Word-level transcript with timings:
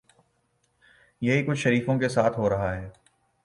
یہی 1.21 1.45
کچھ 1.45 1.59
شریفوں 1.59 1.99
کے 1.99 2.09
ساتھ 2.09 2.39
ہو 2.39 2.49
رہا 2.49 2.75
ہے۔ 2.75 2.89